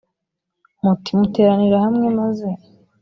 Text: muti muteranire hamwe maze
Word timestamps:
muti 0.83 1.09
muteranire 1.19 1.77
hamwe 1.85 2.07
maze 2.19 2.49